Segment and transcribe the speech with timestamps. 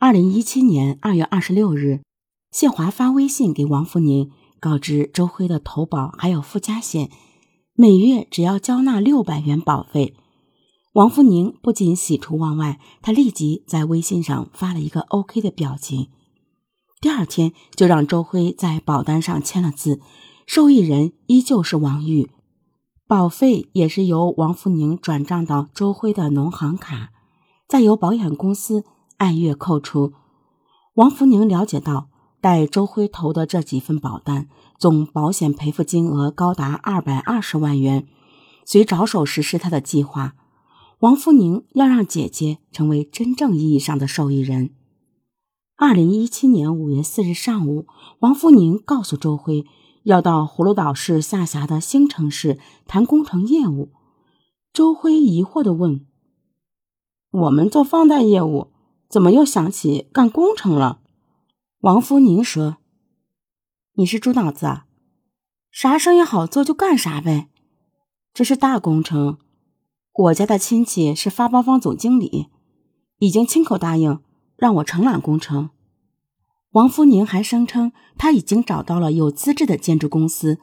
[0.00, 2.02] 二零一七年二月二十六日，
[2.52, 7.10] 谢华发微信给王福宁，告知周辉的投保还有附加险，
[7.74, 10.14] 每月只要交纳六百元保费。
[10.92, 16.06] 王福宁不仅喜出望外，他立即在微信上发了一个 OK 的表情。
[17.00, 20.00] 第二天就让周辉在保单上签了字，
[20.46, 22.30] 受益人依旧是王玉，
[23.08, 27.10] 保费也是由王福宁转账到周辉的农行卡，
[27.66, 28.84] 再由保险公司
[29.18, 30.14] 按月扣除。
[30.94, 32.08] 王福宁了解到，
[32.40, 38.08] 带周辉投的这几份保单总保险赔付金额高达二百二十万元，
[38.64, 40.34] 遂着手实施他的计划。
[41.00, 44.70] 王福宁要让姐姐成为真正意义上的受益人。
[45.76, 47.86] 二零一七年五月四日上午，
[48.18, 49.64] 王福宁告诉周辉，
[50.02, 53.92] 要到葫芦岛市下辖的兴城市谈工程业务。
[54.72, 56.04] 周辉疑惑地问
[57.30, 58.72] ：“我们做放贷业务，
[59.08, 61.00] 怎么又想起干工程了？”
[61.80, 62.78] 王福宁说
[63.94, 64.86] ：“你是猪脑子啊，
[65.70, 67.48] 啥生意好做就干啥呗。
[68.34, 69.38] 这是大工程，
[70.12, 72.48] 我家的亲戚是发包方总经理，
[73.18, 74.20] 已经亲口答应。”
[74.58, 75.70] 让我承揽工程。
[76.72, 80.58] 王福宁还声称，他已经找到了有资质的建筑公司，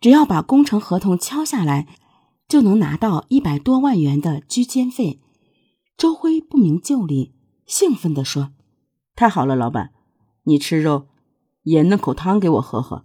[0.00, 1.86] 只要把工程合同敲下来，
[2.48, 5.20] 就能拿到一百多万元的居间费。
[5.96, 7.35] 周辉不明就里，
[7.66, 8.52] 兴奋地说
[9.14, 9.92] ：“太好了，老板，
[10.44, 11.08] 你吃肉
[11.62, 13.04] 也弄口汤给我喝喝。”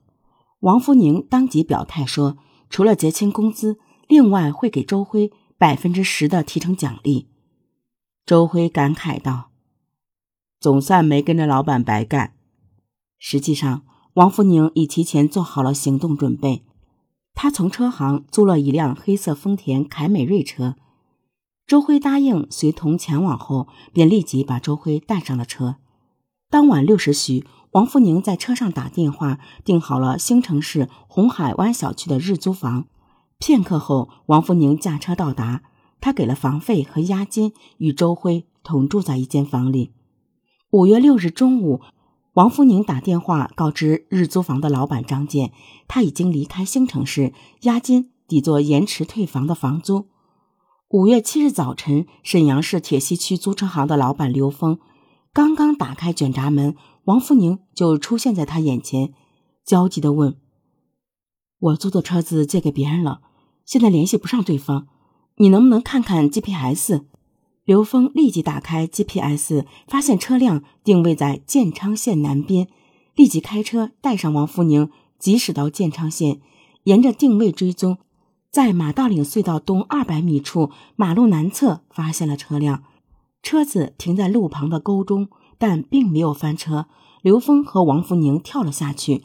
[0.62, 2.38] 王福宁当即表态说
[2.70, 7.28] ：“除了结清工资，另外会给周辉百分之十的提成奖励。”
[8.26, 9.50] 周辉感慨道。
[10.60, 12.36] 总算没跟着老板白干。
[13.18, 16.64] 实际上，王福宁已提前做好了行动准备。
[17.34, 20.76] 他从车行租了一辆黑色丰田凯美瑞车。
[21.72, 25.78] 周辉答应随同前往后，便立即把周辉带上了车。
[26.50, 32.88] 当晚六时许，王福宁在车上打电话订好了兴城市红海湾小区的日租房。
[33.40, 35.64] 片刻后，王福宁驾车到达，
[36.02, 39.94] 他给了房费和押金，与周辉同住在一间房里。
[40.72, 41.80] 五月六日中午，
[42.34, 45.54] 王福宁打电话告知日租房的老板张建，
[45.88, 47.32] 他已经离开兴城市，
[47.62, 50.08] 押金抵作延迟退房的房租。
[50.94, 54.78] 五月七日早晨，沈阳市铁西区租车行的老板刘峰
[55.32, 56.76] 刚刚打开卷闸门，
[57.06, 59.14] 王福宁就出现在他眼前，
[59.64, 60.36] 焦急地问
[61.60, 63.22] ：“我租的车子借给别人了，
[63.66, 64.88] 现在联系不上对方，
[65.38, 67.06] 你能不能看看 GPS？”
[67.64, 72.68] 刘峰立即打开 GPS，发现车辆定位在建昌县南边，
[73.16, 76.42] 立即开车带上王福宁，疾驶到建昌县，
[76.84, 78.00] 沿着定位追踪，
[78.52, 82.84] 在马道岭隧道东二百米处马路南侧发现了车辆，
[83.42, 86.88] 车子停在路旁的沟中，但并没有翻车。
[87.22, 89.24] 刘峰和王福宁跳了下去，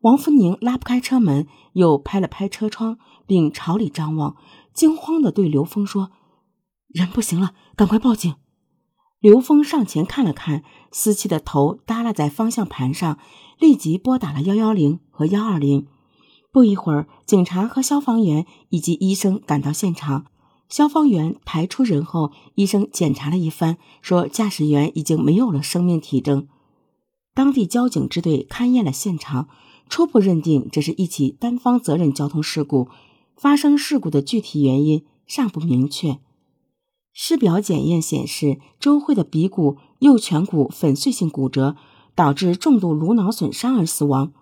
[0.00, 2.98] 王福宁拉不开车门，又拍了拍车窗，
[3.28, 4.34] 并朝里张望，
[4.72, 6.10] 惊慌地对刘峰说。
[6.88, 8.34] 人不行了，赶快报警！
[9.20, 13.18] 刘峰上前看了看，司机的头耷拉在方向盘上，
[13.60, 15.86] 立即拨打了幺幺零和幺二零。
[16.54, 20.26] 不一会儿，警察和消防员以及医生赶到现场。
[20.68, 26.46] 消防员抬出人后，医生检查了一番，说驾驶员已经没有了生命体征。
[27.34, 29.48] 当地交警支队勘验了现场，
[29.88, 32.86] 初步认定这是一起单方责任交通事故，
[33.36, 36.20] 发生事故的具体原因尚不明确。
[37.12, 41.74] 尸表检验显示，周慧的鼻骨、右颧骨粉碎性骨折，
[42.14, 44.32] 导致重度颅脑损伤而死亡。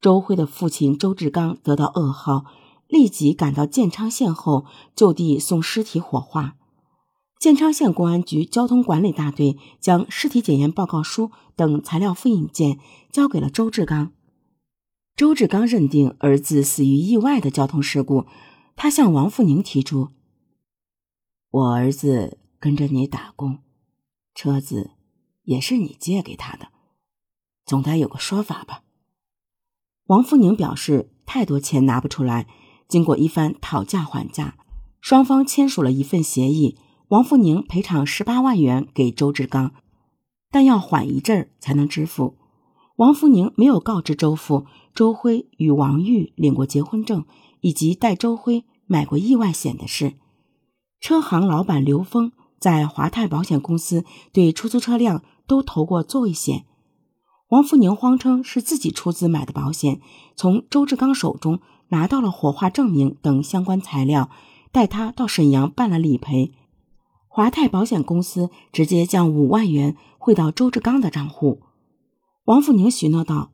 [0.00, 2.44] 周辉的父亲周志刚得到噩耗，
[2.88, 6.56] 立即赶到建昌县后，就地送尸体火化。
[7.40, 12.78] 建昌县公安局交通管理大队将尸体检验报告书等材料复印件
[13.10, 14.12] 交给了周志刚。
[15.14, 18.24] 周志刚认定儿子死于意外的交通事故，
[18.76, 20.08] 他向王富宁提出。
[21.50, 23.58] 我儿子跟着你打工，
[24.34, 24.92] 车子
[25.42, 26.68] 也是你借给他的，
[27.66, 28.83] 总得有个说法吧？
[30.06, 32.46] 王福宁表示，太多钱拿不出来。
[32.86, 34.56] 经过一番讨价还价，
[35.00, 36.76] 双方签署了一份协议，
[37.08, 39.72] 王福宁赔偿十八万元给周志刚，
[40.50, 42.36] 但要缓一阵儿才能支付。
[42.96, 47.24] 王福宁没有告知周父，周辉与王玉领过结婚证，
[47.62, 50.12] 以及带周辉买过意外险的事。
[51.00, 56.66] 车行老板刘峰在华泰保险公司对出租车辆都投过座位险。
[57.54, 60.00] 王福宁谎称是自己出资买的保险，
[60.34, 61.60] 从周志刚手中
[61.90, 64.28] 拿到了火化证明等相关材料，
[64.72, 66.52] 带他到沈阳办了理赔。
[67.28, 71.62] 华泰保险公司直接将五万元汇到周志刚的账户。
[72.46, 73.52] 王富宁许诺道：“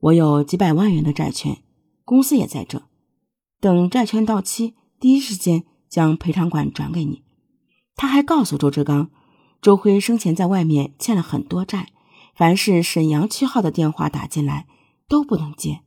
[0.00, 1.62] 我有几百万元的债权，
[2.04, 2.82] 公司也在这。
[3.60, 7.22] 等债权到期，第一时间将赔偿款转给你。”
[7.94, 9.10] 他还告诉周志刚，
[9.62, 11.90] 周辉生前在外面欠了很多债，
[12.40, 14.66] 凡是沈阳区号的电话打进来
[15.06, 15.82] 都不能接。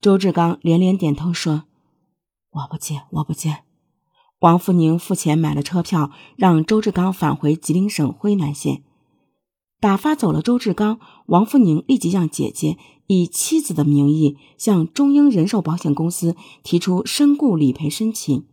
[0.00, 1.66] 周志刚连连点头说
[2.50, 3.58] ：“我不接，我不接。”
[4.42, 8.82] 王福宁付钱买了车票，让周志刚返回吉林省辉南县。
[9.78, 12.76] 打发走了周志刚，王福宁立即让姐姐
[13.06, 16.34] 以妻子的名义向中英人寿保险公司
[16.64, 18.48] 提出身故理赔申请。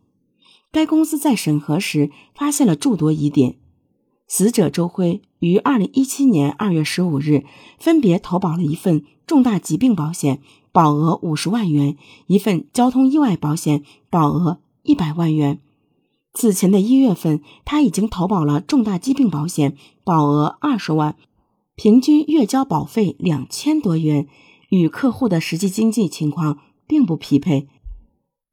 [0.72, 3.59] 该公司在审核时发现了诸多疑点。
[4.30, 7.44] 死者周辉于二零一七年二月十五日
[7.80, 10.40] 分别投保了一份重大疾病保险，
[10.72, 11.96] 保额五十万元；
[12.28, 15.60] 一份交通意外保险，保额一百万元。
[16.32, 21.16] 此前的一月份，他已经投保了重大疾病保险，保额二十万，
[21.76, 24.28] 平均月交保费两千多元，
[24.70, 27.68] 与客户的实际经济情况并不匹配。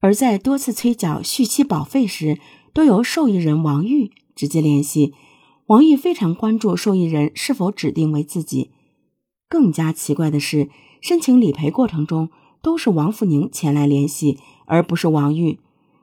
[0.01, 2.41] 而在多次催缴续期保费时，
[2.73, 5.13] 都由受益人王玉直接联系。
[5.67, 8.71] 王玉非常关注受益人是否指定为自己。
[9.49, 10.71] 更加奇怪的是，
[11.01, 12.31] 申请理赔过程中
[12.63, 15.59] 都是王富宁前来联系，而不是王玉。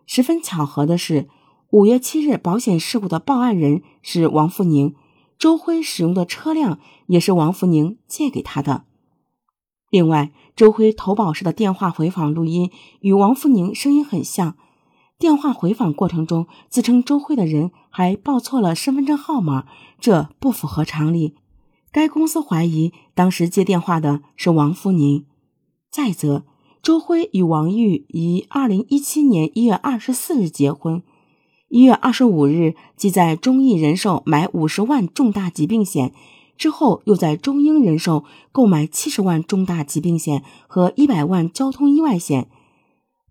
[0.05, 1.27] 十分巧合的是。
[1.71, 4.93] 五月七日，保险事故的报案人是王富宁，
[5.39, 6.77] 周辉使用的车辆
[7.07, 8.85] 也是王富宁借给他的。
[9.89, 12.69] 另外，周辉投保时的电话回访录音
[12.99, 14.55] 与王富宁声音很像，
[15.19, 19.65] 电话回访过程中自称周辉的人还报错了身份证号码，
[19.99, 21.35] 这不符合常理。
[21.91, 25.25] 该公司怀疑当时接电话的是王福宁。
[25.89, 26.43] 再则，
[26.81, 31.03] 周辉与王玉于二零一七年一月二十四日结婚。
[31.69, 36.11] 一月二十五日，即在中意人寿买五十万重大疾病险
[36.57, 42.49] 之后，又在中英人寿购买七十万重大疾病险和一百万交通意外险。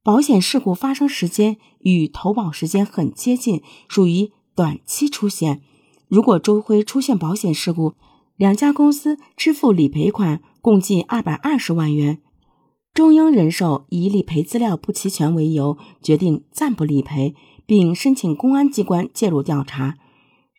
[0.05, 5.63] 保险事故发生时间与投保时间很接近，属于短期出险。
[6.09, 7.95] 如果周辉出现保险事故，
[8.37, 12.19] 两家公司支付理赔款共计二百二十万元。
[12.93, 17.35] 中英人寿以理赔资料不齐全为由，决定暂不理赔。
[17.65, 19.97] 并申请公安机关介入调查，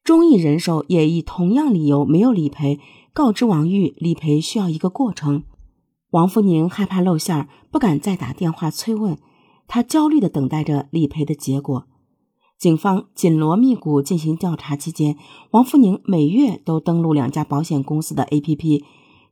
[0.03, 2.79] 中意人寿也以同样理由没有理赔，
[3.11, 5.43] 告知王玉理赔需要一个过程。
[6.11, 9.17] 王福宁害怕露馅，不敢再打电话催问，
[9.67, 11.85] 他焦虑地等待着理赔的结果。
[12.57, 15.17] 警方紧锣密鼓进行调查期间，
[15.51, 18.83] 王福宁每月都登录两家保险公司的 APP，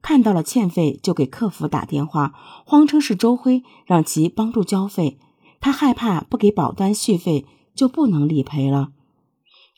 [0.02, 2.34] 看到了欠费就给客服打电话，
[2.66, 5.18] 谎称是周辉让其帮助交费，
[5.60, 7.46] 他害怕不给保单续费。
[7.74, 8.90] 就不能理赔了。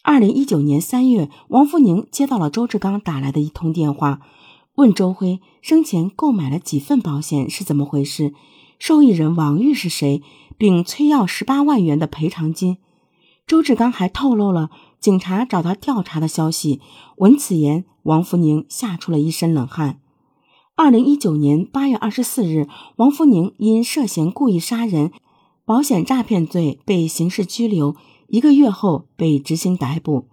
[0.02, 4.20] 二零一九年三月，王福宁接到了周志刚打来的一通电话，
[4.76, 8.34] 问周辉生前购买了几份保险是怎么回事，
[8.80, 10.24] 受益人王玉是谁，
[10.58, 12.78] 并催要十八万元的赔偿金。
[13.46, 14.70] 周志刚还透露了
[15.00, 16.80] 警察找他调查的消息。
[17.18, 20.00] 闻此言，王福宁吓出了一身冷汗。
[20.76, 25.12] 二零一九年八月二十四日，王福宁因涉嫌故意杀人。
[25.66, 27.96] 保险诈骗罪被刑事拘留，
[28.28, 30.28] 一个月后被执行逮捕。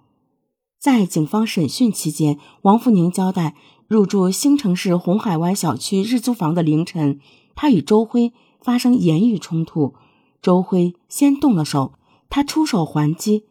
[0.79, 3.55] 在警方审讯期间，王福宁交代，
[3.87, 7.21] 入住兴城市红海湾小区日租房的凌晨，
[7.55, 9.95] 他与周辉发生言语冲突，
[10.43, 11.95] 周辉先动了手，
[12.29, 13.45] 他出手还击，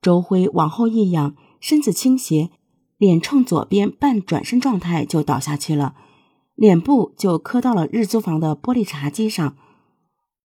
[0.00, 2.50] 周辉往后一仰，身子倾斜，
[2.96, 5.94] 脸冲左边，半转身状态就倒下去了，
[6.54, 9.56] 脸部就磕到了日租房的玻璃茶几上。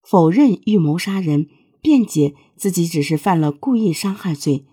[0.03, 1.47] 否认预谋杀人，
[1.81, 4.65] 辩解自己只是犯了故意伤害罪。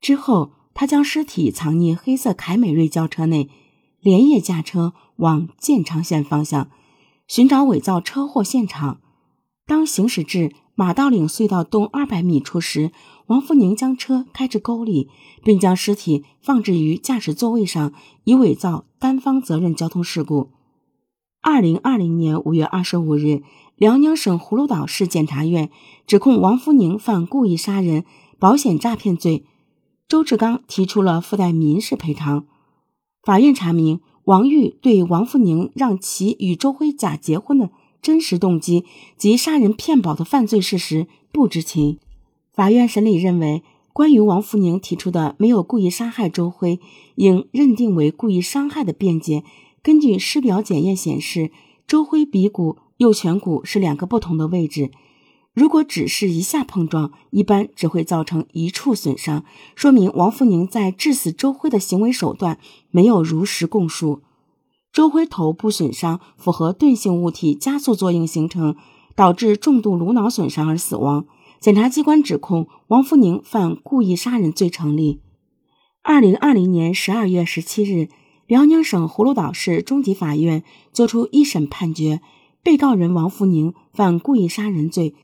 [0.00, 3.48] 之后，他将尸体藏匿黑色凯美瑞轿车内，
[4.00, 6.70] 连夜驾车往建昌县方向
[7.28, 9.00] 寻找伪造车祸现场。
[9.66, 12.92] 当行驶至马道岭隧道东二百米处时，
[13.26, 15.08] 王福宁将车开至沟里，
[15.42, 17.92] 并将尸体放置于驾驶座位上，
[18.24, 20.50] 以伪造单方责任交通事故。
[21.40, 23.42] 二零二零年五月二十五日。
[23.76, 25.68] 辽宁省葫芦岛市检察院
[26.06, 28.04] 指控王福宁犯故意杀人、
[28.38, 29.44] 保险诈骗罪，
[30.06, 32.46] 周志刚提出了附带民事赔偿。
[33.24, 37.70] 法院查明，王玉对王福宁让其与周辉假结婚的
[38.04, 38.84] 真实动机
[39.16, 41.98] 及杀人骗保的犯罪事实不知情。
[42.52, 46.78] 法院审理认为，关于王福宁提出的没有故意杀害周辉，
[47.16, 49.42] 应认定为故意伤害的辩解，
[49.82, 51.50] 根据尸表检验显示，
[51.88, 52.76] 周辉鼻骨。
[52.98, 54.92] 右颧骨是两个不同的位置，
[55.52, 59.44] 如果只是一下碰撞，一般只会造成一处损伤，
[59.74, 62.60] 说明王福宁在致死周辉的行为手段
[62.92, 64.22] 没有如实供述。
[64.94, 68.76] 周辉头部损伤符合钝性物体加速作用形成，
[69.16, 71.26] 导致重度颅脑损伤而死亡。
[71.58, 75.20] 检察机关指控王福宁犯故意杀人罪成立。
[76.04, 78.08] 二零二零年十二月十七日，
[78.46, 82.20] 辽宁省葫芦岛市中级法院作出一审判决，
[82.62, 85.16] 被告人王福宁犯故意杀人罪，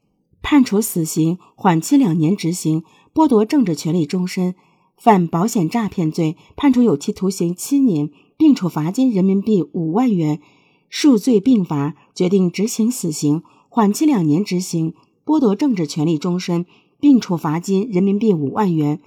[0.42, 2.82] 判处死刑，缓期两年执行，
[3.14, 4.54] 剥夺政治权利终身；
[4.96, 8.10] 犯保险诈骗罪，判处有期徒刑七年。
[8.40, 10.40] 并处罚金人民币五万元，
[10.88, 14.94] 数罪并罚，决定执行死刑，缓期两年执行，
[15.26, 16.64] 剥夺政治权利终身，
[16.98, 18.98] 并处罚金人民币五万元，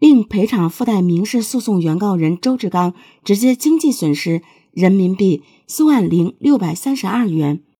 [0.00, 7.62] 并赔偿附带民事诉讼原告人周志刚直接经济损失人民币四万零六百三十二元。